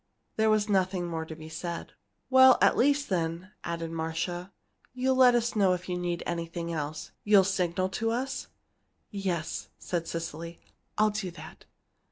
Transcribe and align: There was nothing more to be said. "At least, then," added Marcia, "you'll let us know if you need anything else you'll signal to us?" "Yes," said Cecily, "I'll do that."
There 0.35 0.49
was 0.49 0.67
nothing 0.67 1.05
more 1.05 1.25
to 1.25 1.35
be 1.35 1.47
said. 1.47 1.93
"At 2.33 2.75
least, 2.75 3.07
then," 3.07 3.51
added 3.63 3.91
Marcia, 3.91 4.51
"you'll 4.95 5.13
let 5.13 5.35
us 5.35 5.55
know 5.55 5.73
if 5.73 5.87
you 5.87 5.95
need 5.95 6.23
anything 6.25 6.73
else 6.73 7.11
you'll 7.23 7.43
signal 7.43 7.89
to 7.89 8.09
us?" 8.09 8.47
"Yes," 9.11 9.67
said 9.77 10.07
Cecily, 10.07 10.59
"I'll 10.97 11.11
do 11.11 11.29
that." 11.29 11.65